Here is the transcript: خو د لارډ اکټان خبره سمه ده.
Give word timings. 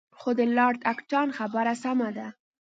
خو 0.19 0.29
د 0.39 0.41
لارډ 0.57 0.79
اکټان 0.93 1.27
خبره 1.37 1.73
سمه 1.83 2.09
ده. 2.17 2.27